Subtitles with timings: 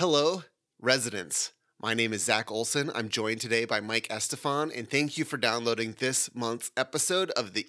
[0.00, 0.44] Hello,
[0.80, 1.52] residents.
[1.78, 2.90] My name is Zach Olson.
[2.94, 7.52] I'm joined today by Mike Estefan, and thank you for downloading this month's episode of
[7.52, 7.66] the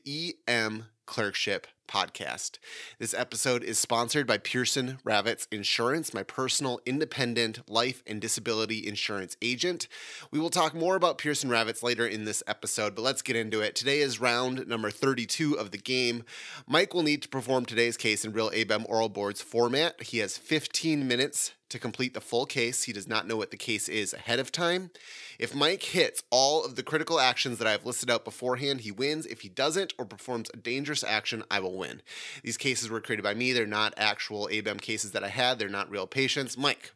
[0.48, 2.58] EM Clerkship podcast.
[3.00, 9.36] This episode is sponsored by Pearson Ravitz Insurance, my personal independent life and disability insurance
[9.42, 9.90] agent.
[10.32, 13.60] We will talk more about Pearson Ravitz later in this episode, but let's get into
[13.60, 13.76] it.
[13.76, 16.24] Today is round number 32 of the game.
[16.66, 20.02] Mike will need to perform today's case in real ABEM oral boards format.
[20.02, 22.84] He has 15 minutes to complete the full case.
[22.84, 24.92] He does not know what the case is ahead of time.
[25.40, 29.26] If Mike hits all of the critical actions that I've listed out beforehand, he wins.
[29.26, 32.02] If he doesn't or performs a dangerous action, I will win.
[32.44, 33.54] These cases were created by me.
[33.54, 36.58] They're not actual ABEM cases that I had, they're not real patients.
[36.58, 36.94] Mike,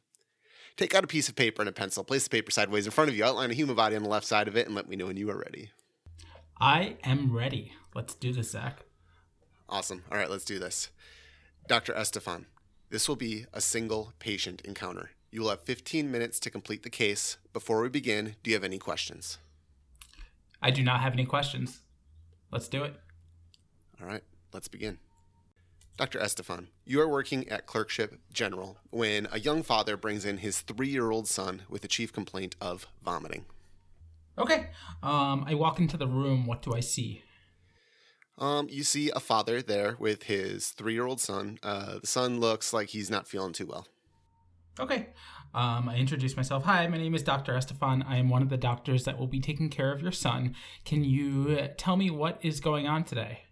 [0.77, 3.09] take out a piece of paper and a pencil, place the paper sideways in front
[3.09, 4.95] of you, outline a human body on the left side of it, and let me
[4.95, 5.71] know when you are ready.
[6.59, 7.73] I am ready.
[7.93, 8.85] Let's do this, Zach.
[9.67, 10.03] Awesome.
[10.11, 10.89] All right, let's do this.
[11.67, 11.93] Dr.
[11.93, 12.45] Estefan,
[12.95, 15.09] this will be a single patient encounter.
[15.29, 17.37] You will have 15 minutes to complete the case.
[17.51, 19.37] Before we begin, do you have any questions?
[20.61, 21.81] I do not have any questions.
[22.53, 22.93] Let's do it.
[23.99, 24.99] All right, let's begin.
[25.97, 26.19] Dr.
[26.19, 30.87] Estefan, you are working at Clerkship General when a young father brings in his three
[30.87, 33.43] year old son with a chief complaint of vomiting.
[34.37, 34.67] Okay.
[35.03, 36.45] Um, I walk into the room.
[36.45, 37.23] What do I see?
[38.37, 41.57] Um, you see a father there with his three year old son.
[41.63, 43.87] Uh, the son looks like he's not feeling too well.
[44.79, 45.07] Okay.
[45.53, 46.65] Um, I introduce myself.
[46.65, 47.53] Hi, my name is Dr.
[47.53, 48.03] Estefan.
[48.05, 50.53] I am one of the doctors that will be taking care of your son.
[50.83, 53.43] Can you tell me what is going on today?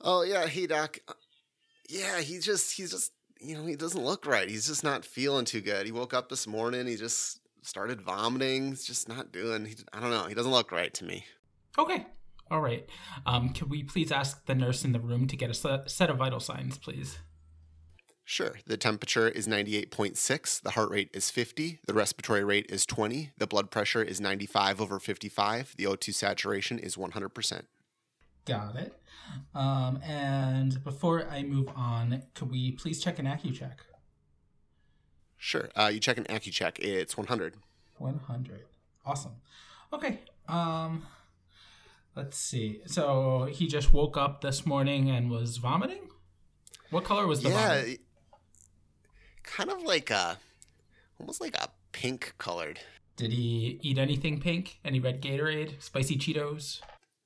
[0.00, 0.98] Oh yeah, hey doc.
[1.08, 1.14] Uh,
[1.88, 4.48] Yeah, he just he's just you know he doesn't look right.
[4.48, 5.84] He's just not feeling too good.
[5.84, 6.86] He woke up this morning.
[6.86, 8.68] He just started vomiting.
[8.68, 9.64] He's just not doing.
[9.66, 10.26] He, I don't know.
[10.26, 11.24] He doesn't look right to me.
[11.76, 12.06] Okay.
[12.50, 12.86] All right.
[13.24, 16.10] Um, could we please ask the nurse in the room to get a set- set
[16.10, 17.18] of vital signs, please?
[18.24, 18.56] Sure.
[18.66, 20.60] The temperature is 98.6.
[20.60, 21.80] The heart rate is 50.
[21.86, 23.30] The respiratory rate is 20.
[23.38, 25.74] The blood pressure is 95 over 55.
[25.76, 27.62] The O2 saturation is 100%.
[28.44, 29.00] Got it.
[29.54, 33.78] Um, and before I move on, could we please check an AccuCheck?
[35.36, 35.68] Sure.
[35.76, 36.78] Uh, you check an AccuCheck.
[36.78, 37.54] It's 100.
[37.98, 38.60] 100.
[39.04, 39.32] Awesome.
[39.92, 40.20] Okay.
[40.48, 41.04] Um,
[42.16, 42.80] let's see.
[42.86, 46.08] So he just woke up this morning and was vomiting?
[46.90, 47.80] What color was the yeah.
[47.82, 48.00] vomit?
[49.42, 50.38] Kind of like a,
[51.20, 52.80] almost like a pink colored.
[53.16, 54.78] Did he eat anything pink?
[54.84, 55.80] Any red Gatorade?
[55.82, 56.80] Spicy Cheetos?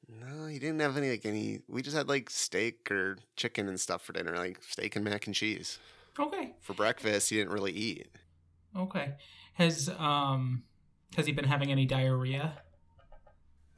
[0.08, 1.60] No, he didn't have any like any.
[1.68, 5.26] We just had like steak or chicken and stuff for dinner, like steak and mac
[5.26, 5.78] and cheese.
[6.18, 6.54] Okay.
[6.60, 8.08] For breakfast, he didn't really eat.
[8.76, 9.14] Okay.
[9.54, 10.64] Has um
[11.16, 12.54] has he been having any diarrhea?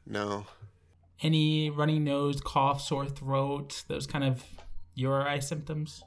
[0.06, 0.46] No,
[1.22, 4.42] Any runny nose, cough, sore throat, those kind of
[4.94, 6.02] URI symptoms?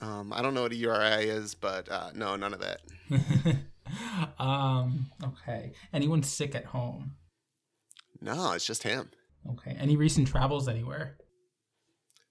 [0.00, 2.80] um, I don't know what a URI is, but uh, no, none of that.
[4.38, 5.72] um, okay.
[5.92, 7.16] Anyone sick at home?
[8.20, 9.10] No, it's just him.
[9.50, 9.76] Okay.
[9.78, 11.16] Any recent travels anywhere?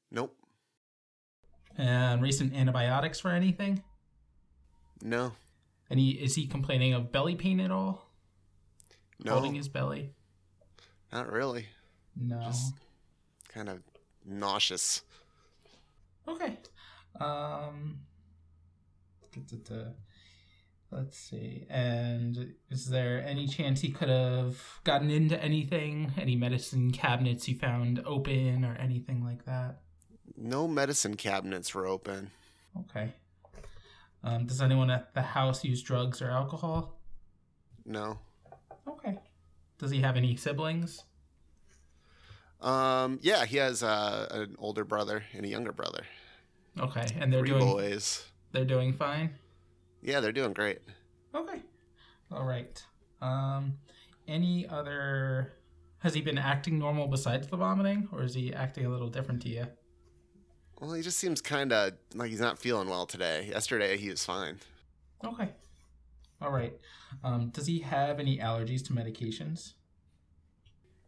[0.10, 0.34] Nope,
[1.78, 3.84] And recent antibiotics for anything?
[5.02, 5.34] no,
[5.92, 8.10] Any is he complaining of belly pain at all?
[9.20, 10.14] no, Holding his belly?
[11.12, 11.68] Not really.
[12.16, 12.42] No.
[12.42, 12.74] Just
[13.50, 13.82] kind of
[14.26, 15.04] nauseous.
[16.28, 16.58] Okay.
[17.20, 18.00] Um.
[20.90, 21.66] Let's see.
[21.70, 26.14] And is there any chance he could have gotten into anything?
[26.18, 29.82] Any medicine cabinets he found open or anything like that?
[30.38, 32.32] No medicine cabinets were open.
[32.80, 33.14] Okay.
[34.24, 37.00] Um, does anyone at the house use drugs or alcohol?
[37.86, 38.20] No.
[38.88, 39.18] Okay.
[39.78, 41.04] Does he have any siblings?
[42.62, 46.04] Um, yeah, he has uh, an older brother and a younger brother.
[46.80, 48.24] Okay, and they're Three doing boys.
[48.52, 49.36] they're doing fine.
[50.02, 50.80] Yeah, they're doing great.
[51.36, 51.62] Okay.
[52.32, 52.84] All right.
[53.22, 53.74] Um,
[54.28, 55.54] any other?
[56.00, 59.42] Has he been acting normal besides the vomiting, or is he acting a little different
[59.44, 59.68] to you?
[60.80, 63.48] Well, he just seems kind of like he's not feeling well today.
[63.50, 64.60] Yesterday, he was fine.
[65.26, 65.50] Okay.
[66.42, 66.74] All right.
[67.24, 69.74] Um, does he have any allergies to medications?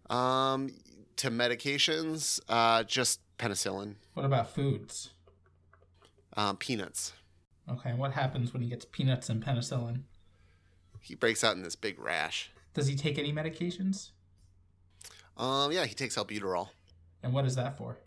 [0.09, 0.71] Um,
[1.17, 5.11] to medications, uh, just penicillin, What about foods?
[6.35, 7.13] um, peanuts.
[7.69, 7.93] Okay.
[7.93, 10.01] What happens when he gets peanuts and penicillin?
[11.01, 12.51] He breaks out in this big rash.
[12.73, 14.09] Does he take any medications?
[15.37, 16.69] Um, yeah, he takes albuterol,
[17.23, 17.97] And what is that for?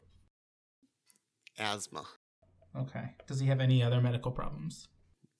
[1.58, 2.04] asthma.
[2.76, 3.10] Okay.
[3.26, 4.88] Does he have any other medical problems?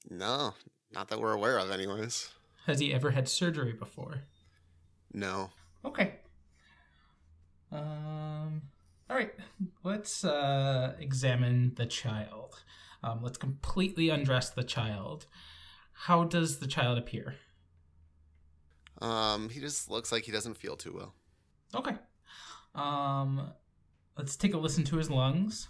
[0.09, 0.55] No,
[0.93, 2.31] not that we're aware of, anyways.
[2.67, 4.23] Has he ever had surgery before?
[5.13, 5.51] No.
[5.85, 6.15] Okay.
[7.71, 8.63] Um.
[9.11, 9.33] All right.
[9.83, 12.63] Let's uh, examine the child.
[13.03, 15.27] Um, let's completely undress the child.
[15.93, 17.37] How does the child appear?
[19.01, 21.15] Um, he just looks like he doesn't feel too well.
[21.75, 21.97] Okay.
[22.75, 23.51] Um,
[24.17, 25.69] let's take a listen to his lungs.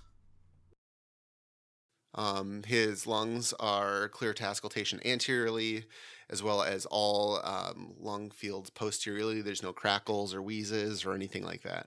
[2.15, 5.85] Um, his lungs are clear to auscultation anteriorly,
[6.29, 9.41] as well as all um, lung fields posteriorly.
[9.41, 11.87] There's no crackles or wheezes or anything like that.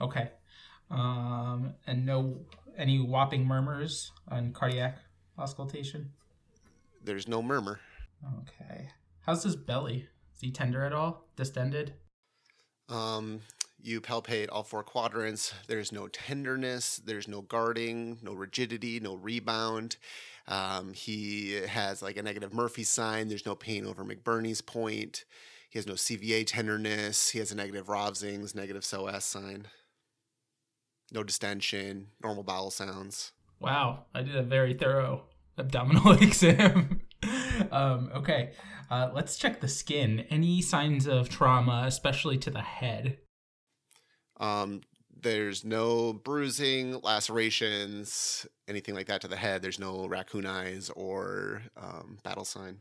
[0.00, 0.30] Okay.
[0.90, 2.40] Um, and no
[2.76, 4.98] any whopping murmurs on cardiac
[5.38, 6.10] auscultation.
[7.02, 7.80] There's no murmur.
[8.40, 8.88] Okay.
[9.20, 10.08] How's his belly?
[10.34, 11.26] Is he tender at all?
[11.36, 11.94] Distended?
[12.88, 13.40] Um,
[13.82, 15.54] you palpate all four quadrants.
[15.68, 19.96] There's no tenderness, there's no guarding, no rigidity, no rebound.
[20.48, 23.28] Um, he has like a negative Murphy sign.
[23.28, 25.24] There's no pain over McBurney's point.
[25.70, 27.30] He has no CVA tenderness.
[27.30, 29.66] He has a negative Rovsing's, negative psoas sign.
[31.12, 33.32] No distension, normal bowel sounds.
[33.60, 35.24] Wow, I did a very thorough
[35.58, 37.02] abdominal exam.
[37.70, 38.52] um, okay,
[38.90, 40.26] uh, let's check the skin.
[40.30, 43.18] Any signs of trauma, especially to the head?
[44.38, 44.82] Um,
[45.18, 49.62] there's no bruising, lacerations, anything like that to the head.
[49.62, 52.78] There's no raccoon eyes or um, battle sign.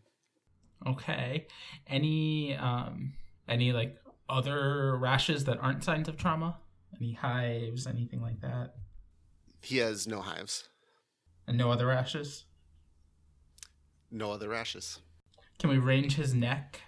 [0.86, 1.48] Okay.
[1.88, 3.14] Any um,
[3.48, 3.98] any like
[4.28, 6.58] other rashes that aren't signs of trauma?
[7.00, 8.76] Any hives, anything like that?
[9.62, 10.68] He has no hives,
[11.48, 12.46] And no other rashes?
[14.12, 15.00] no other rashes.
[15.60, 16.82] Can we range his neck?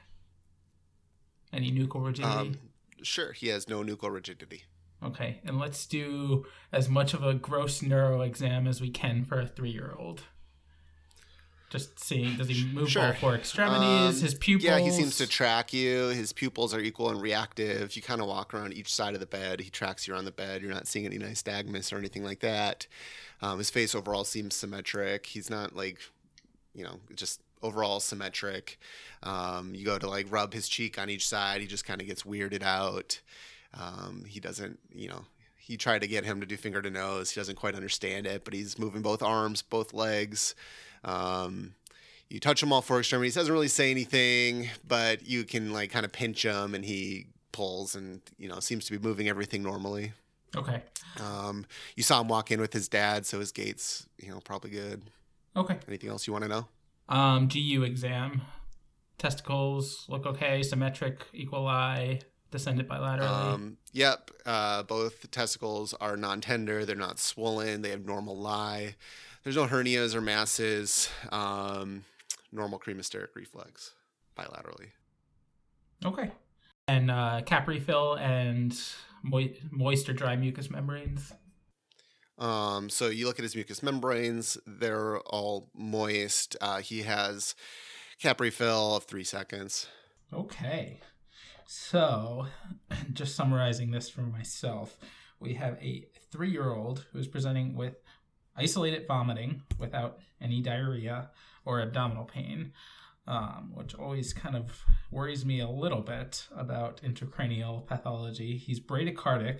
[1.52, 2.34] Any nuchal rigidity?
[2.34, 2.58] Um,
[3.02, 4.64] sure, he has no nuchal rigidity.
[5.04, 9.40] Okay, and let's do as much of a gross neuro exam as we can for
[9.40, 10.24] a three year old.
[11.70, 14.18] Just seeing, does he move all four extremities?
[14.18, 14.64] Um, his pupils?
[14.64, 16.08] Yeah, he seems to track you.
[16.08, 17.94] His pupils are equal and reactive.
[17.94, 19.60] You kind of walk around each side of the bed.
[19.60, 20.62] He tracks you around the bed.
[20.62, 22.88] You're not seeing any nystagmus or anything like that.
[23.42, 25.26] Um, his face overall seems symmetric.
[25.26, 26.00] He's not like,
[26.74, 28.80] you know, just overall symmetric.
[29.24, 31.62] Um, you go to like rub his cheek on each side.
[31.62, 33.19] He just kind of gets weirded out.
[33.74, 35.25] Um, he doesn't, you know,
[35.57, 37.31] he tried to get him to do finger to nose.
[37.31, 40.56] He doesn't quite understand it, but he's moving both arms, both legs.
[41.04, 41.74] Um,
[42.30, 43.36] you touch him all four extremities.
[43.36, 47.95] Doesn't really say anything, but you can like kind of pinch him, and he pulls,
[47.95, 50.13] and you know seems to be moving everything normally.
[50.56, 50.81] Okay,
[51.21, 51.65] Um,
[51.95, 55.03] you saw him walk in with his dad, so his gait's you know probably good.
[55.56, 55.77] okay.
[55.88, 56.68] Anything else you want to know?
[57.09, 58.42] Um, GU exam.
[59.18, 62.19] Testicles look okay, symmetric, equal eye,
[62.51, 63.54] descended bilaterally.
[63.54, 64.30] Um, yep.
[64.45, 66.86] Uh, both testicles are non-tender.
[66.86, 67.81] They're not swollen.
[67.81, 68.95] They have normal lie.
[69.44, 71.09] There's no hernias or masses.
[71.31, 72.04] Um,
[72.51, 73.94] normal cremasteric reflex
[74.38, 74.89] bilaterally.
[76.06, 76.31] okay.
[76.88, 78.77] And uh, cap refill and
[79.24, 81.33] mo- moist or dry mucous membranes.
[82.38, 86.56] Um, so you look at his mucous membranes; they're all moist.
[86.62, 87.56] Uh, he has
[88.22, 89.88] cap refill of three seconds.
[90.34, 91.00] Okay.
[91.66, 92.48] So,
[93.13, 94.98] just summarizing this for myself,
[95.39, 97.95] we have a three year old who is presenting with
[98.56, 101.30] isolated vomiting without any diarrhea
[101.66, 102.72] or abdominal pain,
[103.28, 108.57] um, which always kind of worries me a little bit about intracranial pathology.
[108.57, 109.60] He's bradycardic.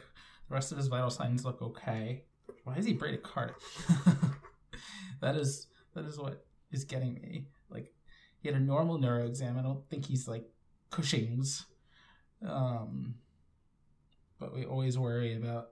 [0.50, 2.24] The rest of his vital signs look okay.
[2.64, 3.56] Why is he bradycardic?
[5.22, 7.48] that is that is what is getting me.
[7.70, 7.94] Like
[8.40, 9.58] he had a normal neuro exam.
[9.58, 10.50] I don't think he's like
[10.90, 11.66] Cushing's.
[12.48, 13.16] Um,
[14.40, 15.70] but we always worry about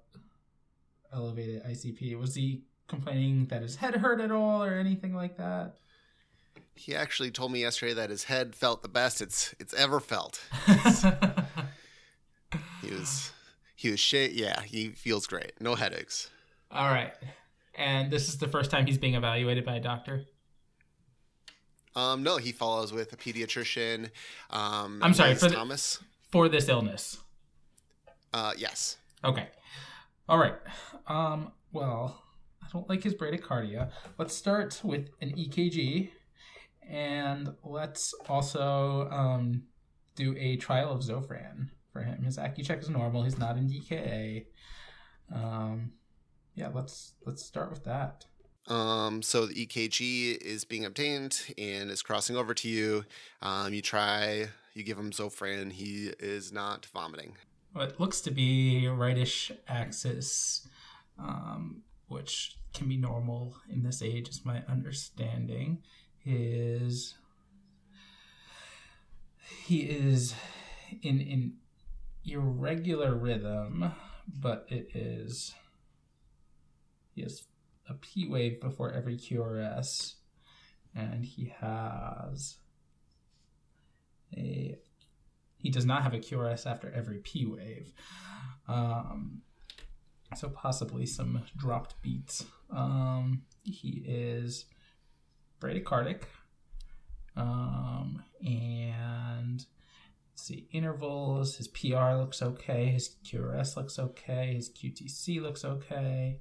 [1.14, 2.20] elevated ICP.
[2.20, 5.76] Was he complaining that his head hurt at all or anything like that?
[6.74, 10.42] He actually told me yesterday that his head felt the best it's it's ever felt.
[12.86, 13.32] He was
[13.76, 14.32] he was shit.
[14.32, 15.54] Yeah, he feels great.
[15.60, 16.30] No headaches.
[16.72, 17.14] All right.
[17.76, 20.24] And this is the first time he's being evaluated by a doctor.
[21.96, 24.10] Um, no, he follows with a pediatrician.
[24.50, 26.00] Um, I'm sorry, for the- Thomas.
[26.32, 27.18] for this illness.
[28.34, 28.98] Uh, yes.
[29.24, 29.48] Okay.
[30.28, 30.56] All right.
[31.08, 32.22] Um, well,
[32.62, 33.92] I don't like his bradycardia.
[34.18, 36.10] Let's start with an EKG
[36.90, 39.64] and let's also um,
[40.16, 42.24] do a trial of Zofran for him.
[42.24, 43.24] His AccuCheck is normal.
[43.24, 44.46] He's not in DKA.
[45.34, 45.94] Um,
[46.56, 48.26] yeah, let's let's start with that.
[48.68, 53.06] Um, so the EKG is being obtained and is crossing over to you.
[53.42, 55.72] Um, you try, you give him Zofran.
[55.72, 57.36] He is not vomiting.
[57.74, 60.68] What looks to be rightish axis,
[61.20, 65.84] um, which can be normal in this age, is my understanding.
[66.26, 67.16] Is
[69.66, 70.34] he is
[71.04, 71.58] in in
[72.26, 73.92] irregular rhythm,
[74.28, 75.54] but it is
[77.16, 77.44] he has
[77.90, 80.16] a P wave before every QRS,
[80.94, 82.58] and he has
[84.36, 84.78] a.
[85.58, 87.92] He does not have a QRS after every P wave.
[88.68, 89.42] Um,
[90.36, 92.46] so possibly some dropped beats.
[92.70, 94.66] Um, he is
[95.60, 96.24] bradycardic.
[97.36, 99.66] Um, and
[100.32, 101.58] let's see, intervals.
[101.58, 102.88] His PR looks okay.
[102.88, 104.54] His QRS looks okay.
[104.56, 106.40] His QTC looks okay.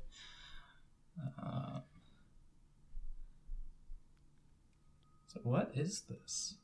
[1.20, 1.80] Uh,
[5.28, 6.54] so what is this?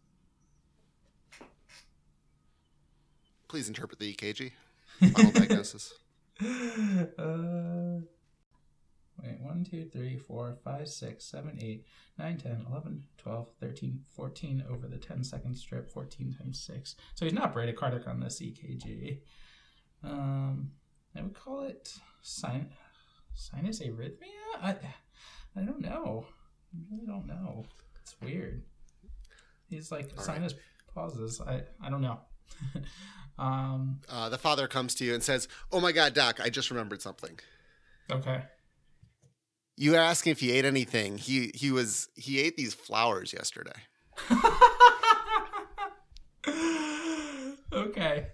[3.49, 4.53] Please interpret the EKG.
[5.13, 5.95] Final diagnosis.
[7.19, 8.01] uh,
[9.23, 11.85] wait, 1, 2, 3, 4, 5, 6, 7, 8,
[12.19, 16.95] 9, 10, 11, 12, 13, 14 over the 10 second strip, 14 times 6.
[17.15, 19.19] So he's not bradycardic on this EKG.
[20.05, 20.71] Um,
[21.17, 22.71] I would call it sin-
[23.41, 24.61] sinus arrhythmia?
[24.63, 24.77] I,
[25.57, 26.27] I don't know.
[26.75, 27.65] I really don't know.
[28.03, 28.63] It's weird.
[29.69, 30.55] He's like All sinus
[30.95, 31.41] pauses.
[31.41, 32.21] I, I don't know.
[33.39, 36.71] um, Uh, the father comes to you and says, "Oh my God, Doc, I just
[36.71, 37.39] remembered something.
[38.11, 38.43] okay.
[39.77, 41.17] You were asking if he ate anything.
[41.17, 43.73] He he was he ate these flowers yesterday.
[47.73, 48.27] okay.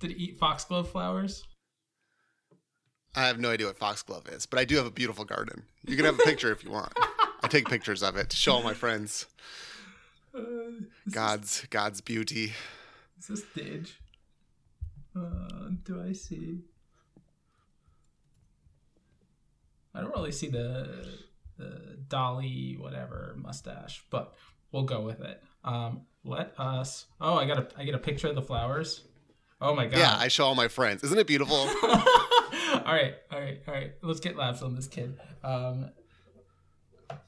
[0.00, 1.44] Did he eat foxglove flowers?
[3.16, 5.62] I have no idea what foxglove is, but I do have a beautiful garden.
[5.86, 6.92] You can have a picture if you want.
[7.42, 9.26] I take pictures of it to show all my friends
[10.36, 10.40] Uh,
[11.10, 12.52] God's God's beauty.
[13.16, 13.92] This, is this Didge?
[15.18, 16.60] Uh, do I see?
[19.94, 21.08] I don't really see the
[21.56, 24.34] the Dolly whatever mustache, but
[24.72, 25.42] we'll go with it.
[25.64, 27.06] Um, let us.
[27.18, 29.04] Oh, I got a I get a picture of the flowers.
[29.58, 29.98] Oh my god.
[29.98, 31.02] Yeah, I show all my friends.
[31.02, 31.66] Isn't it beautiful?
[32.86, 33.92] all right, all right, all right.
[34.00, 35.18] Let's get labs on this kid.
[35.42, 35.90] Um,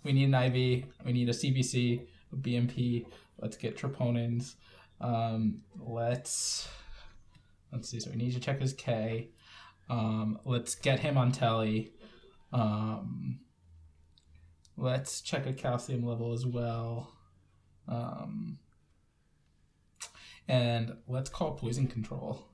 [0.05, 0.85] we need an IV.
[1.05, 3.07] We need a CBC, a BMP.
[3.41, 4.55] Let's get troponins.
[5.01, 6.69] Um, let's
[7.73, 7.99] let's see.
[7.99, 9.31] So we need to check his K.
[9.91, 11.93] Um, let's get him on telly.
[12.53, 13.41] Um,
[14.77, 17.13] let's check a calcium level as well.
[17.89, 18.61] Um,
[20.47, 22.47] and let's call poison control.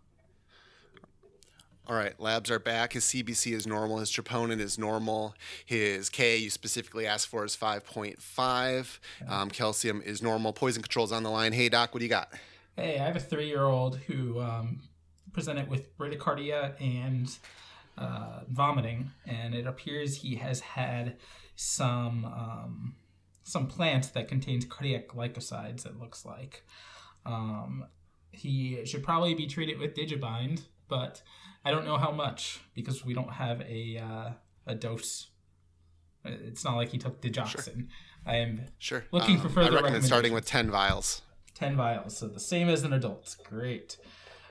[1.87, 2.95] All right, labs are back.
[2.95, 3.99] His CBC is normal.
[3.99, 5.35] His troponin is normal.
[5.67, 8.99] His K you specifically asked for is 5.5.
[9.29, 10.55] Um, calcium is normal.
[10.55, 11.53] Poison control's on the line.
[11.53, 12.33] Hey, doc, what do you got?
[12.75, 14.81] Hey, I have a three year old who um,
[15.35, 17.31] presented with bradycardia and
[17.99, 21.19] uh, vomiting, and it appears he has had
[21.55, 22.95] some um,
[23.43, 25.85] some plant that contains cardiac glycosides.
[25.85, 26.65] It looks like
[27.27, 27.85] um,
[28.33, 31.23] he should probably be treated with Digibind, but
[31.65, 34.31] I don't know how much because we don't have a uh,
[34.67, 35.29] a dose.
[36.25, 37.89] It's not like he took digoxin.
[38.27, 39.05] I am Sure.
[39.13, 41.21] Looking for further I recommend starting with 10 vials.
[41.55, 43.37] 10 vials, so the same as an adult.
[43.45, 43.99] Great.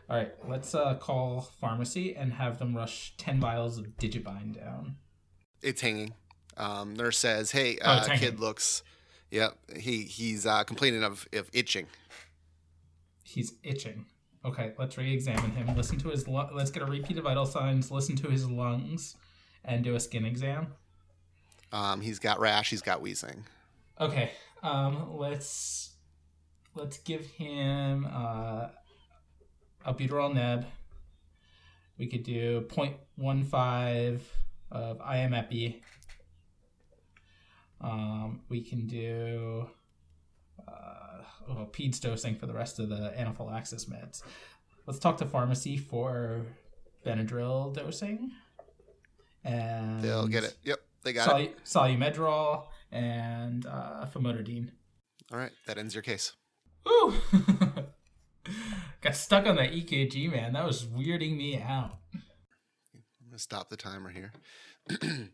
[0.09, 4.97] All right, let's uh, call pharmacy and have them rush 10 vials of Digibind down.
[5.61, 6.13] It's hanging.
[6.57, 8.83] Um, nurse says, "Hey, Oh, uh, kid looks.
[9.31, 11.87] Yep, he he's uh, complaining of, of itching.
[13.23, 14.05] He's itching.
[14.45, 15.75] Okay, let's re-examine him.
[15.75, 16.27] Listen to his.
[16.27, 17.91] Lu- let's get a repeat of vital signs.
[17.91, 19.15] Listen to his lungs,
[19.63, 20.67] and do a skin exam.
[21.71, 22.69] Um, he's got rash.
[22.69, 23.45] He's got wheezing.
[23.99, 24.31] Okay.
[24.61, 25.15] Um.
[25.17, 25.91] Let's
[26.75, 28.67] let's give him uh,
[29.85, 30.65] albuterol neb.
[31.97, 34.19] We could do 0.15
[34.71, 35.83] of IM epi.
[37.79, 39.69] Um, we can do
[41.49, 44.21] uh, PEDS dosing for the rest of the anaphylaxis meds.
[44.85, 46.45] Let's talk to pharmacy for
[47.05, 48.31] Benadryl dosing.
[49.43, 50.55] And They'll get it.
[50.63, 51.57] Yep, they got it.
[51.65, 54.69] Solu- Solumedrol and uh, famotidine.
[55.31, 56.33] All right, that ends your case.
[56.87, 57.13] Ooh!
[59.01, 60.53] Got stuck on that EKG, man.
[60.53, 61.97] That was weirding me out.
[62.13, 64.31] I'm gonna stop the timer here.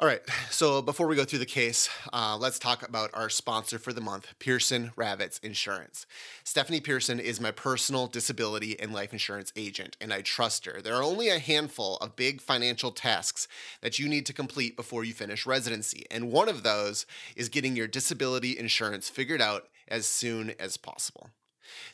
[0.00, 0.22] All right.
[0.50, 4.00] So before we go through the case, uh, let's talk about our sponsor for the
[4.00, 6.04] month, Pearson Ravitz Insurance.
[6.42, 10.82] Stephanie Pearson is my personal disability and life insurance agent, and I trust her.
[10.82, 13.46] There are only a handful of big financial tasks
[13.82, 17.76] that you need to complete before you finish residency, and one of those is getting
[17.76, 21.30] your disability insurance figured out as soon as possible.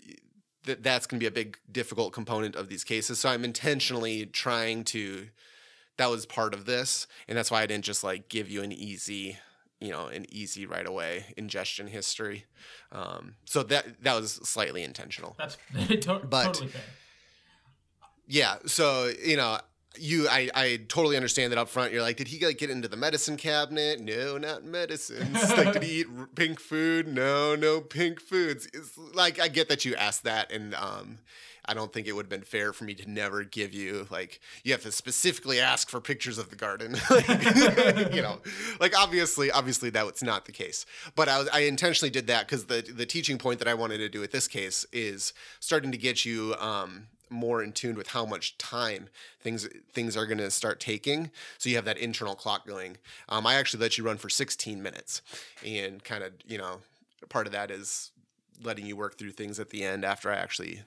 [0.67, 3.19] that that's going to be a big difficult component of these cases.
[3.19, 5.27] So I'm intentionally trying to
[5.97, 8.71] that was part of this and that's why I didn't just like give you an
[8.71, 9.39] easy
[9.79, 12.45] you know an easy right away ingestion history.
[12.91, 15.35] Um, so that that was slightly intentional.
[15.37, 15.57] That's
[15.87, 16.81] to- but, totally fair.
[18.27, 19.59] Yeah so you know
[19.99, 22.87] you I, I totally understand that up front you're like did he like get into
[22.87, 23.99] the medicine cabinet?
[23.99, 25.37] No not medicines.
[25.57, 27.07] Like did he eat pink food?
[27.07, 28.67] No no pink foods.
[28.73, 31.19] It's like i get that you asked that and um
[31.65, 34.39] i don't think it would have been fair for me to never give you like
[34.63, 36.95] you have to specifically ask for pictures of the garden.
[37.09, 38.39] Like, you know
[38.79, 40.85] like obviously obviously that was not the case.
[41.15, 43.97] But i, was, I intentionally did that because the the teaching point that i wanted
[43.99, 48.07] to do with this case is starting to get you um more in tune with
[48.09, 49.09] how much time
[49.41, 51.31] things things are going to start taking.
[51.57, 52.97] So you have that internal clock going.
[53.29, 55.21] Um, i actually let you run for 16 minutes.
[55.65, 56.79] And kind of you know
[57.29, 58.11] part of that is
[58.63, 60.81] letting you work through things at the end after i actually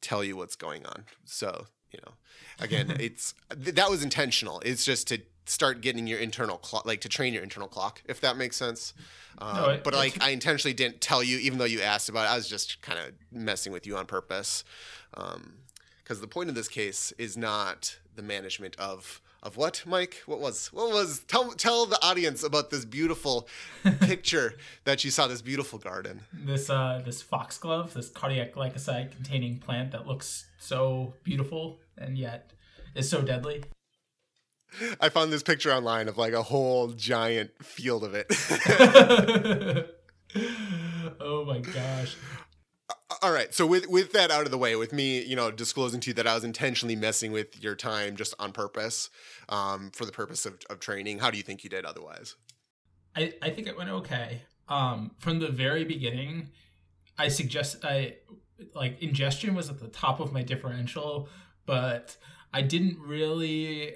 [0.00, 1.04] tell you what's going on.
[1.24, 2.12] So you know
[2.60, 4.60] again it's that was intentional.
[4.64, 8.20] It's just to start getting your internal clock like to train your internal clock if
[8.22, 8.94] that makes sense.
[9.38, 12.24] Um, No, it- but like i intentionally didn't tell you even though you asked about
[12.26, 14.64] it i was just kind of messing with you on purpose.
[15.14, 15.54] Um,
[16.04, 20.22] because the point of this case is not the management of of what Mike?
[20.26, 23.48] What was what was tell tell the audience about this beautiful
[24.00, 26.20] picture that you saw this beautiful garden.
[26.32, 32.52] This uh this foxglove this cardiac glycoside containing plant that looks so beautiful and yet
[32.94, 33.64] is so deadly.
[35.00, 38.30] I found this picture online of like a whole giant field of it.
[41.20, 42.16] Oh my gosh
[43.24, 45.98] all right so with with that out of the way with me you know disclosing
[45.98, 49.10] to you that I was intentionally messing with your time just on purpose
[49.48, 52.36] um, for the purpose of, of training how do you think you did otherwise
[53.16, 54.42] I, I think it went okay.
[54.68, 56.50] Um, from the very beginning,
[57.18, 58.16] I suggest I
[58.74, 61.28] like ingestion was at the top of my differential,
[61.66, 62.16] but
[62.52, 63.94] I didn't really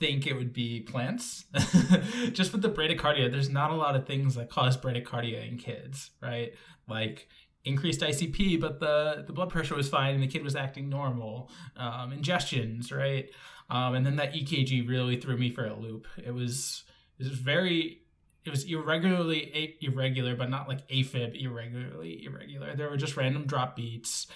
[0.00, 1.44] think it would be plants.
[2.32, 6.10] Just with the bradycardia, there's not a lot of things that cause bradycardia in kids,
[6.20, 6.54] right?
[6.88, 7.28] Like
[7.64, 11.50] increased ICP, but the the blood pressure was fine and the kid was acting normal.
[11.76, 13.30] Um, ingestions, right?
[13.70, 16.06] Um, and then that EKG really threw me for a loop.
[16.22, 16.84] It was
[17.18, 18.00] it was very
[18.44, 22.76] it was irregularly irregular, but not like AFib irregularly irregular.
[22.76, 24.26] There were just random drop beats.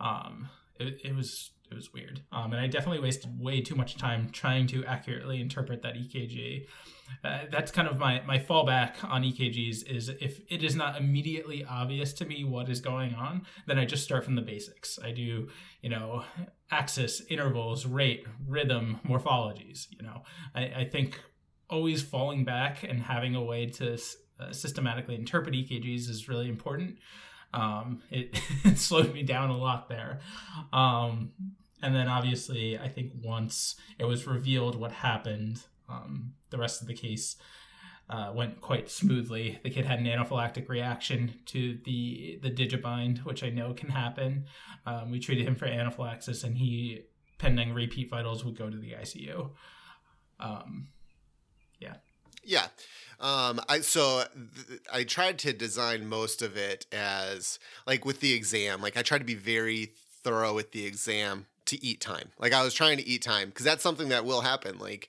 [0.00, 2.20] Um, it, it was it was weird.
[2.30, 6.66] Um, and I definitely wasted way too much time trying to accurately interpret that EKG.
[7.22, 11.64] Uh, that's kind of my my fallback on EKGs is if it is not immediately
[11.64, 14.98] obvious to me what is going on, then I just start from the basics.
[15.02, 15.48] I do
[15.82, 16.24] you know
[16.70, 19.86] axis, intervals, rate, rhythm, morphologies.
[19.90, 20.22] You know,
[20.54, 21.20] I, I think
[21.68, 23.98] always falling back and having a way to
[24.40, 26.96] uh, systematically interpret EKGs is really important.
[27.54, 30.20] Um, it, it slowed me down a lot there.
[30.72, 31.32] Um,
[31.82, 36.88] and then obviously, I think once it was revealed what happened, um, the rest of
[36.88, 37.36] the case
[38.08, 39.58] uh, went quite smoothly.
[39.62, 44.46] The kid had an anaphylactic reaction to the the digibind, which I know can happen.
[44.86, 47.02] Um, we treated him for anaphylaxis, and he,
[47.38, 49.50] pending repeat vitals, would go to the ICU.
[50.40, 50.88] Um,
[51.78, 51.96] yeah.
[52.42, 52.66] Yeah.
[53.20, 54.24] Um, I so
[54.66, 58.80] th- I tried to design most of it as like with the exam.
[58.80, 62.30] Like I tried to be very thorough with the exam to eat time.
[62.38, 64.78] Like I was trying to eat time because that's something that will happen.
[64.78, 65.08] Like,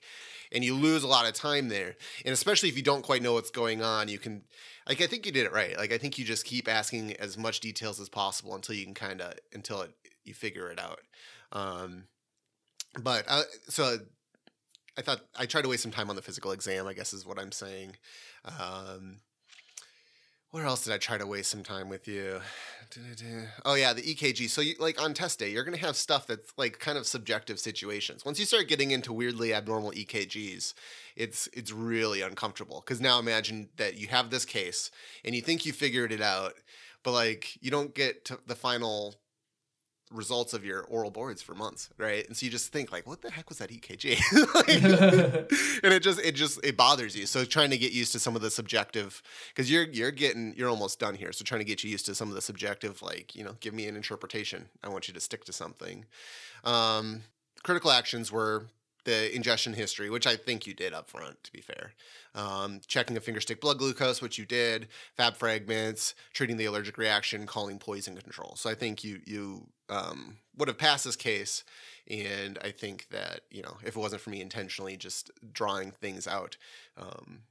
[0.52, 1.96] and you lose a lot of time there.
[2.24, 4.42] And especially if you don't quite know what's going on, you can.
[4.88, 5.76] Like I think you did it right.
[5.76, 8.94] Like I think you just keep asking as much details as possible until you can
[8.94, 9.90] kind of until it,
[10.24, 11.00] you figure it out.
[11.52, 12.04] Um,
[13.02, 13.98] but uh, so
[14.98, 16.86] I thought I tried to waste some time on the physical exam.
[16.86, 17.96] I guess is what I'm saying.
[18.44, 19.18] Um,
[20.50, 22.40] where else did I try to waste some time with you?
[23.64, 24.48] Oh yeah, the EKG.
[24.48, 27.58] So you like on test day, you're gonna have stuff that's like kind of subjective
[27.58, 28.24] situations.
[28.24, 30.72] Once you start getting into weirdly abnormal EKGs,
[31.16, 32.84] it's it's really uncomfortable.
[32.86, 34.92] Because now imagine that you have this case
[35.24, 36.54] and you think you figured it out,
[37.02, 39.16] but like you don't get to the final
[40.12, 42.26] results of your oral boards for months, right?
[42.26, 44.18] And so you just think like, what the heck was that EKG?
[44.54, 44.68] like,
[45.82, 47.26] and it just it just it bothers you.
[47.26, 50.70] So trying to get used to some of the subjective because you're you're getting you're
[50.70, 51.32] almost done here.
[51.32, 53.74] So trying to get you used to some of the subjective, like you know, give
[53.74, 54.68] me an interpretation.
[54.82, 56.04] I want you to stick to something.
[56.64, 57.22] Um,
[57.62, 58.66] critical actions were
[59.06, 61.92] the ingestion history, which I think you did up front, to be fair.
[62.34, 66.98] Um, checking a finger stick blood glucose, which you did, fab fragments, treating the allergic
[66.98, 68.54] reaction, calling poison control.
[68.56, 71.64] So I think you you um, would have passed this case,
[72.08, 76.26] and I think that you know if it wasn't for me intentionally just drawing things
[76.26, 76.56] out.
[76.96, 77.42] Um,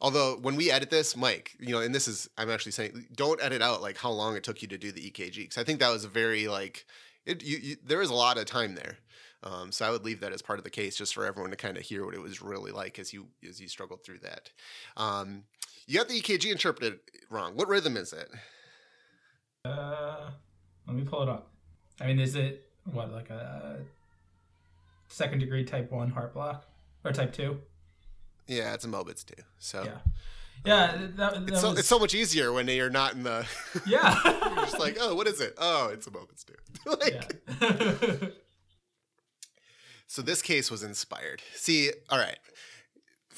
[0.00, 3.42] although when we edit this, Mike, you know, and this is I'm actually saying don't
[3.42, 5.80] edit out like how long it took you to do the EKG because I think
[5.80, 6.86] that was a very like
[7.26, 8.98] it, you, you, there was a lot of time there.
[9.44, 11.56] Um, so I would leave that as part of the case, just for everyone to
[11.56, 14.50] kind of hear what it was really like as you as you struggled through that.
[14.96, 15.44] Um,
[15.86, 16.98] you got the EKG interpreted
[17.30, 17.54] wrong.
[17.54, 18.28] What rhythm is it?
[19.64, 20.30] Uh,
[20.86, 21.50] let me pull it up.
[22.00, 23.78] I mean, is it what like a
[25.08, 26.66] second degree type one heart block
[27.04, 27.60] or type two?
[28.46, 29.42] Yeah, it's a Mobitz two.
[29.58, 29.98] So yeah.
[30.64, 31.78] Yeah, um, that, that it's, so, was...
[31.78, 33.46] it's so much easier when you're not in the.
[33.86, 34.18] Yeah.
[34.24, 35.54] you're just like, oh, what is it?
[35.56, 36.54] Oh, it's a Mobitz two.
[38.20, 38.34] like.
[40.08, 41.42] So this case was inspired.
[41.54, 42.38] See, all right.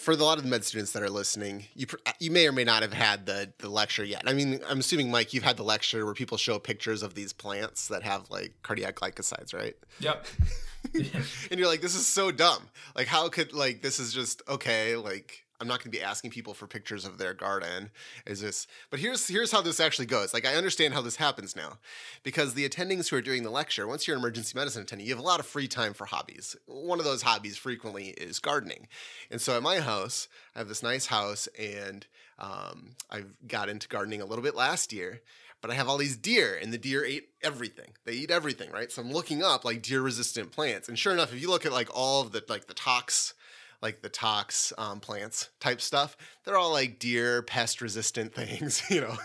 [0.01, 2.53] For a lot of the med students that are listening, you uh, you may or
[2.53, 4.23] may not have had the the lecture yet.
[4.27, 7.33] I mean, I'm assuming Mike, you've had the lecture where people show pictures of these
[7.33, 9.77] plants that have like cardiac glycosides, right?
[10.01, 10.27] Yep.
[10.95, 12.63] and you're like, this is so dumb.
[12.97, 14.97] Like, how could like this is just okay?
[14.97, 17.91] Like, I'm not going to be asking people for pictures of their garden.
[18.27, 18.67] Is this?
[18.91, 20.33] But here's here's how this actually goes.
[20.33, 21.79] Like I understand how this happens now,
[22.23, 25.15] because the attendings who are doing the lecture, once you're an emergency medicine attending, you
[25.15, 26.57] have a lot of free time for hobbies.
[26.67, 28.89] One of those hobbies frequently is gardening,
[29.31, 32.07] and so at my house, I have this nice house, and
[32.39, 35.21] um, I got into gardening a little bit last year.
[35.63, 37.93] But I have all these deer, and the deer ate everything.
[38.07, 38.91] They eat everything, right?
[38.91, 41.91] So I'm looking up like deer-resistant plants, and sure enough, if you look at like
[41.95, 43.35] all of the like the tox
[43.83, 46.17] like the tox um, plants type stuff.
[46.45, 49.17] They're all like deer pest resistant things, you know.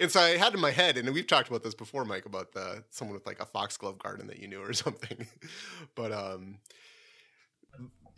[0.00, 2.52] And so I had in my head, and we've talked about this before, Mike, about
[2.52, 5.26] the someone with like a foxglove garden that you knew or something.
[5.94, 6.58] but um,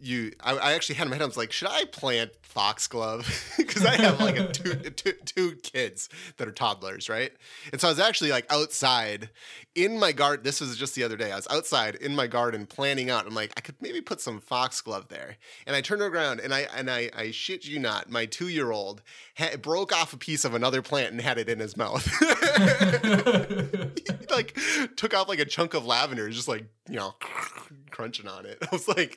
[0.00, 3.28] you I, I, actually had in my head I was like should I plant foxglove?
[3.56, 7.32] Because I have like a two, two, two kids that are toddlers right?
[7.72, 9.30] And so I was actually like outside
[9.74, 12.66] in my garden this was just the other day I was outside in my garden
[12.66, 13.26] planning out.
[13.26, 15.36] I'm like I could maybe put some foxglove there.
[15.66, 18.70] And I turned around and I and I, I shit you not my two year
[18.70, 19.02] old
[19.36, 22.08] ha- broke off a piece of another plant and had it in his mouth
[24.30, 24.58] like
[24.96, 27.14] took off like a chunk of lavender just like you know
[27.90, 29.16] crunching on it I was like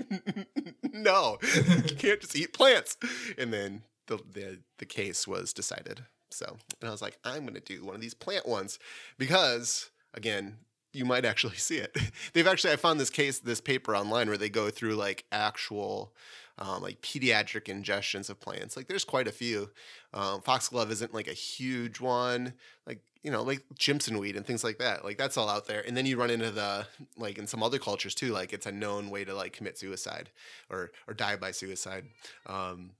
[0.97, 2.97] no, you can't just eat plants.
[3.37, 6.05] And then the, the the case was decided.
[6.29, 8.79] So, and I was like, I'm gonna do one of these plant ones
[9.17, 10.57] because again,
[10.93, 11.95] you might actually see it.
[12.33, 16.13] They've actually I found this case, this paper online where they go through like actual
[16.59, 18.75] um, like pediatric ingestions of plants.
[18.75, 19.69] Like there's quite a few.
[20.13, 22.53] Um, foxglove isn't like a huge one.
[22.85, 25.03] Like you know, like Jimson weed and things like that.
[25.03, 25.83] Like that's all out there.
[25.85, 28.31] And then you run into the like in some other cultures too.
[28.31, 30.29] Like it's a known way to like commit suicide
[30.69, 32.05] or or die by suicide.
[32.45, 32.91] Um,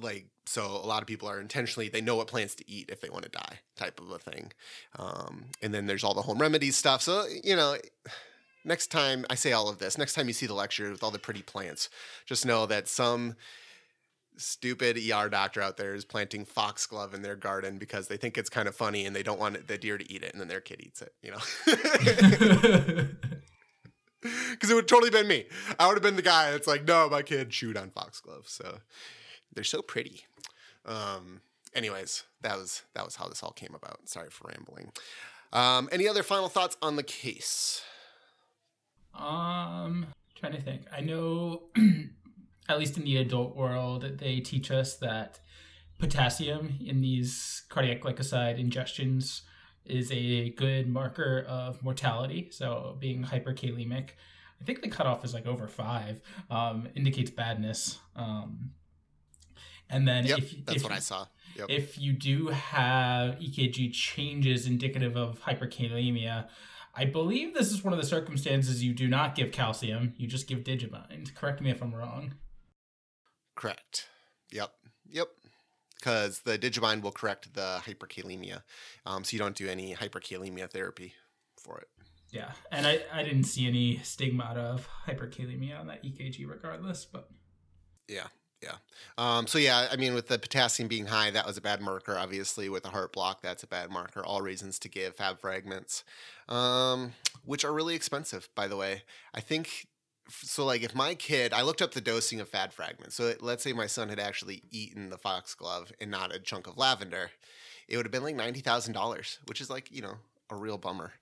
[0.00, 3.00] like so a lot of people are intentionally they know what plants to eat if
[3.00, 4.52] they want to die type of a thing
[4.98, 7.76] um, and then there's all the home remedies stuff so you know
[8.64, 11.10] next time i say all of this next time you see the lecture with all
[11.10, 11.88] the pretty plants
[12.26, 13.36] just know that some
[14.36, 18.50] stupid ER doctor out there is planting foxglove in their garden because they think it's
[18.50, 20.60] kind of funny and they don't want the deer to eat it and then their
[20.60, 21.38] kid eats it, you know?
[24.50, 25.44] Because it would totally been me.
[25.78, 28.48] I would have been the guy that's like, no, my kid chewed on foxglove.
[28.48, 28.78] So
[29.54, 30.24] they're so pretty.
[30.86, 31.42] Um,
[31.74, 34.08] anyways, that was that was how this all came about.
[34.08, 34.92] Sorry for rambling.
[35.52, 37.82] Um, any other final thoughts on the case?
[39.14, 40.86] Um, trying to think.
[40.90, 41.64] I know
[42.68, 45.40] at least in the adult world, they teach us that
[45.98, 49.42] potassium in these cardiac glycoside ingestions
[49.84, 52.48] is a good marker of mortality.
[52.50, 54.10] So being hyperkalemic,
[54.60, 57.98] I think the cutoff is like over five, um, indicates badness.
[58.16, 58.70] Um,
[59.90, 61.26] and then yep, if that's if, what I saw.
[61.56, 61.66] Yep.
[61.68, 66.48] If you do have EKG changes indicative of hyperkalemia,
[66.96, 70.46] I believe this is one of the circumstances you do not give calcium, you just
[70.46, 71.34] give Digibind.
[71.34, 72.34] Correct me if I'm wrong.
[73.54, 74.08] Correct.
[74.50, 74.70] Yep.
[75.10, 75.28] Yep.
[75.96, 78.62] Because the Digibind will correct the hyperkalemia.
[79.06, 81.14] Um, so you don't do any hyperkalemia therapy
[81.56, 81.88] for it.
[82.30, 82.50] Yeah.
[82.70, 87.30] And I, I didn't see any stigmata of hyperkalemia on that EKG regardless, but.
[88.08, 88.26] Yeah.
[88.64, 88.76] Yeah.
[89.18, 92.16] Um, so yeah, I mean, with the potassium being high, that was a bad marker.
[92.16, 94.24] Obviously, with a heart block, that's a bad marker.
[94.24, 96.02] All reasons to give fab fragments,
[96.48, 97.12] um,
[97.44, 99.02] which are really expensive, by the way.
[99.34, 99.86] I think
[100.28, 100.64] so.
[100.64, 103.14] Like, if my kid, I looked up the dosing of fab fragments.
[103.16, 106.76] So let's say my son had actually eaten the foxglove and not a chunk of
[106.76, 107.30] lavender,
[107.88, 110.16] it would have been like ninety thousand dollars, which is like you know
[110.50, 111.12] a real bummer.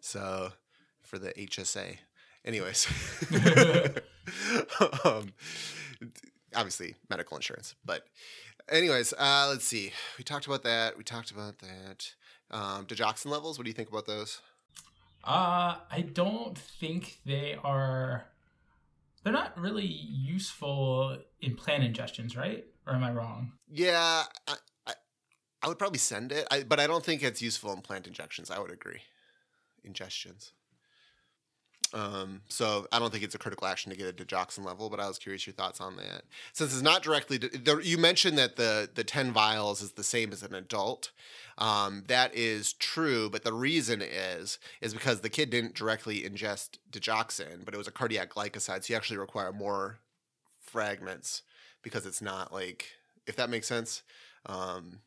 [0.00, 0.52] So
[1.02, 1.98] for the HSA,
[2.44, 2.86] anyways.
[5.04, 5.32] um,
[6.54, 7.74] obviously medical insurance.
[7.84, 8.06] But,
[8.68, 9.92] anyways, uh, let's see.
[10.18, 10.96] We talked about that.
[10.96, 12.14] We talked about that.
[12.50, 13.58] Um, digoxin levels.
[13.58, 14.40] What do you think about those?
[15.24, 18.26] Uh, I don't think they are.
[19.26, 22.64] They're not really useful in plant ingestions, right?
[22.86, 23.50] Or am I wrong?
[23.68, 24.54] Yeah, I,
[24.86, 24.92] I,
[25.62, 28.52] I would probably send it, I, but I don't think it's useful in plant injections.
[28.52, 29.00] I would agree.
[29.84, 30.52] Ingestions.
[31.94, 34.98] Um, so I don't think it's a critical action to get a digoxin level, but
[35.00, 36.22] I was curious your thoughts on that.
[36.52, 40.32] Since it's not directly, the, you mentioned that the the ten vials is the same
[40.32, 41.12] as an adult.
[41.58, 46.78] Um, that is true, but the reason is is because the kid didn't directly ingest
[46.90, 49.98] digoxin, but it was a cardiac glycoside, so you actually require more
[50.60, 51.42] fragments
[51.82, 52.88] because it's not like
[53.26, 54.02] if that makes sense.
[54.44, 55.00] Um,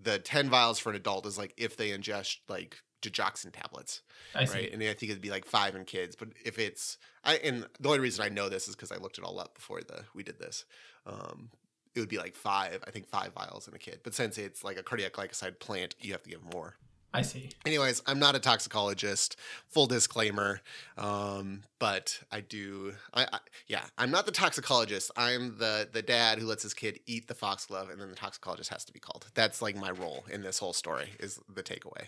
[0.00, 4.02] the ten vials for an adult is like if they ingest like digoxin tablets,
[4.34, 4.54] I see.
[4.54, 4.72] right?
[4.72, 6.16] And I think it'd be like five in kids.
[6.16, 9.18] But if it's I and the only reason I know this is because I looked
[9.18, 10.64] it all up before the we did this.
[11.06, 11.50] Um,
[11.94, 14.00] it would be like five, I think five vials in a kid.
[14.02, 16.76] But since it's like a cardiac glycoside plant, you have to give more.
[17.14, 17.50] I see.
[17.66, 19.36] Anyways, I'm not a toxicologist.
[19.68, 20.62] Full disclaimer.
[20.96, 22.94] Um, but I do.
[23.12, 23.82] I, I yeah.
[23.98, 25.10] I'm not the toxicologist.
[25.14, 28.70] I'm the the dad who lets his kid eat the foxglove, and then the toxicologist
[28.70, 29.26] has to be called.
[29.34, 31.10] That's like my role in this whole story.
[31.20, 32.06] Is the takeaway.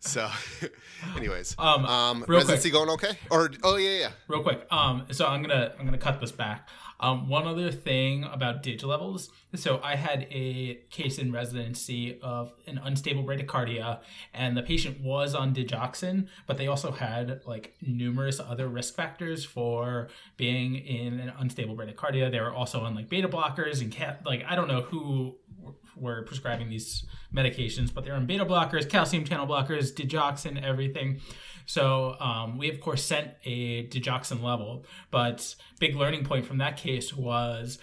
[0.00, 0.28] So,
[1.16, 3.18] anyways, Um, um, residency going okay?
[3.30, 4.10] Or oh yeah, yeah.
[4.28, 6.68] real quick um so i'm gonna i'm gonna cut this back
[7.00, 12.52] um one other thing about dig levels so i had a case in residency of
[12.66, 14.00] an unstable bradycardia
[14.32, 19.44] and the patient was on digoxin but they also had like numerous other risk factors
[19.44, 24.20] for being in an unstable bradycardia they were also on like beta blockers and cat
[24.24, 25.34] like i don't know who
[25.96, 27.04] were prescribing these
[27.34, 31.20] medications but they're on beta blockers calcium channel blockers digoxin everything.
[31.66, 36.76] So um, we of course sent a digoxin level, but big learning point from that
[36.76, 37.78] case was,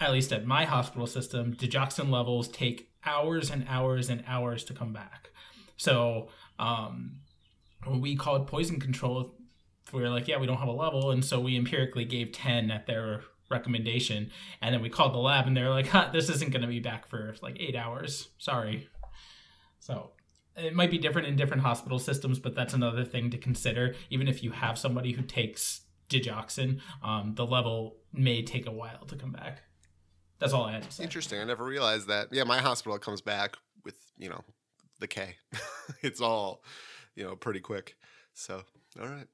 [0.00, 4.74] at least at my hospital system, digoxin levels take hours and hours and hours to
[4.74, 5.30] come back.
[5.76, 7.20] So um,
[7.88, 9.34] we called poison control,
[9.92, 12.70] we were like, yeah, we don't have a level, and so we empirically gave ten
[12.70, 14.30] at their recommendation,
[14.60, 16.80] and then we called the lab, and they're like, huh, this isn't going to be
[16.80, 18.28] back for like eight hours.
[18.38, 18.88] Sorry.
[19.80, 20.12] So
[20.56, 23.94] it might be different in different hospital systems, but that's another thing to consider.
[24.10, 29.04] Even if you have somebody who takes digoxin, um, the level may take a while
[29.06, 29.62] to come back.
[30.38, 31.04] That's all I had to say.
[31.04, 31.40] Interesting.
[31.40, 32.28] I never realized that.
[32.30, 34.42] Yeah, my hospital comes back with you know
[35.00, 35.36] the K.
[36.02, 36.62] it's all
[37.14, 37.96] you know pretty quick.
[38.34, 38.62] So
[39.00, 39.26] all right.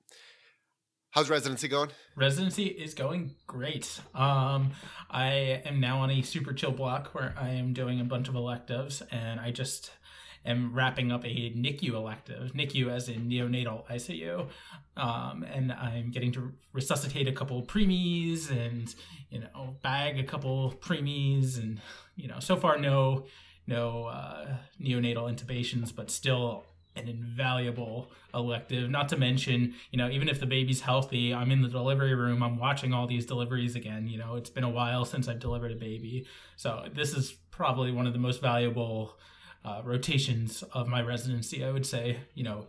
[1.12, 1.90] How's residency going?
[2.14, 4.00] Residency is going great.
[4.14, 4.70] Um,
[5.10, 8.36] I am now on a super chill block where I am doing a bunch of
[8.36, 9.90] electives, and I just
[10.46, 14.46] am wrapping up a NICU elective, NICU as in neonatal ICU,
[14.96, 18.94] um, and I'm getting to resuscitate a couple preemies and
[19.30, 21.80] you know bag a couple preemies, and
[22.14, 23.26] you know so far no
[23.66, 24.46] no uh,
[24.80, 28.90] neonatal intubations, but still an invaluable elective.
[28.90, 32.42] Not to mention, you know, even if the baby's healthy, I'm in the delivery room,
[32.42, 34.08] I'm watching all these deliveries again.
[34.08, 36.26] You know, it's been a while since I've delivered a baby.
[36.56, 39.18] So this is probably one of the most valuable
[39.64, 42.66] uh, rotations of my residency, I would say, you know,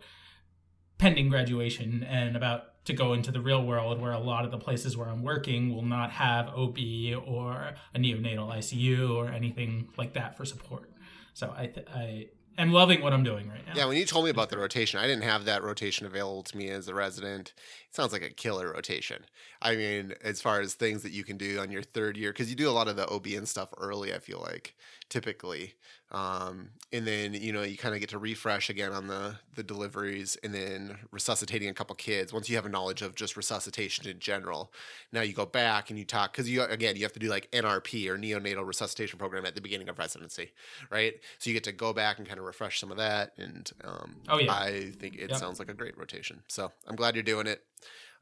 [0.98, 4.58] pending graduation and about to go into the real world where a lot of the
[4.58, 6.78] places where I'm working will not have OB
[7.26, 10.90] or a neonatal ICU or anything like that for support.
[11.34, 12.26] So I, th- I
[12.58, 13.72] am loving what I'm doing right now.
[13.74, 16.56] Yeah, when you told me about the rotation, I didn't have that rotation available to
[16.56, 17.52] me as a resident.
[17.94, 19.26] Sounds like a killer rotation.
[19.60, 22.48] I mean, as far as things that you can do on your third year, because
[22.48, 24.74] you do a lot of the OB and stuff early, I feel like,
[25.10, 25.74] typically.
[26.10, 29.62] Um, and then, you know, you kind of get to refresh again on the, the
[29.62, 32.32] deliveries and then resuscitating a couple kids.
[32.32, 34.72] Once you have a knowledge of just resuscitation in general,
[35.12, 37.50] now you go back and you talk, because you, again, you have to do like
[37.52, 40.52] NRP or neonatal resuscitation program at the beginning of residency,
[40.90, 41.14] right?
[41.38, 43.32] So you get to go back and kind of refresh some of that.
[43.38, 44.56] And um, Oh, yeah.
[44.56, 45.36] I think it Yep.
[45.36, 46.42] sounds like a great rotation.
[46.48, 47.64] So I'm glad you're doing it.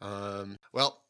[0.00, 1.02] Um, well,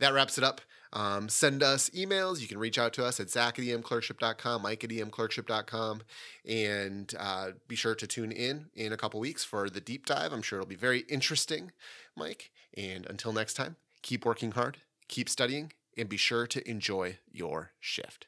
[0.00, 0.60] that wraps it up.
[0.92, 2.40] Um, send us emails.
[2.40, 6.02] You can reach out to us at zach at emclerkship.com, mike at emclerkship.com,
[6.46, 10.32] and uh, be sure to tune in in a couple weeks for the deep dive.
[10.32, 11.72] I'm sure it'll be very interesting,
[12.16, 12.50] Mike.
[12.74, 17.72] And until next time, keep working hard, keep studying, and be sure to enjoy your
[17.80, 18.27] shift.